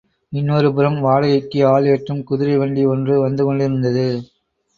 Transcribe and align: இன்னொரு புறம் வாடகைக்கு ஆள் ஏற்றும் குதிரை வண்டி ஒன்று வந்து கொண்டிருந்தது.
இன்னொரு 0.33 0.69
புறம் 0.73 0.97
வாடகைக்கு 1.01 1.59
ஆள் 1.65 1.85
ஏற்றும் 1.85 2.23
குதிரை 2.23 2.55
வண்டி 2.57 2.85
ஒன்று 2.85 3.19
வந்து 3.21 3.45
கொண்டிருந்தது. 3.45 4.07